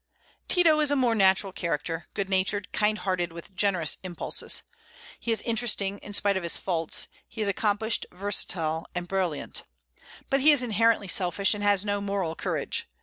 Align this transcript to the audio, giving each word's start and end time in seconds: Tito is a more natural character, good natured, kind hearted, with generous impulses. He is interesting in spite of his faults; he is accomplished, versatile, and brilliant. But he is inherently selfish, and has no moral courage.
Tito 0.47 0.79
is 0.79 0.89
a 0.89 0.95
more 0.95 1.13
natural 1.13 1.53
character, 1.53 2.07
good 2.15 2.27
natured, 2.27 2.71
kind 2.71 2.97
hearted, 2.97 3.31
with 3.31 3.55
generous 3.55 3.99
impulses. 4.01 4.63
He 5.19 5.31
is 5.31 5.43
interesting 5.43 5.99
in 5.99 6.13
spite 6.13 6.35
of 6.35 6.41
his 6.41 6.57
faults; 6.57 7.07
he 7.27 7.39
is 7.39 7.47
accomplished, 7.47 8.07
versatile, 8.11 8.87
and 8.95 9.07
brilliant. 9.07 9.63
But 10.31 10.39
he 10.41 10.49
is 10.51 10.63
inherently 10.63 11.07
selfish, 11.07 11.53
and 11.53 11.63
has 11.63 11.85
no 11.85 12.01
moral 12.01 12.33
courage. 12.33 12.87